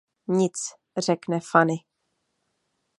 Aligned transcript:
Nic, 0.27 0.53
řekne 0.97 1.39
Fany. 1.39 1.75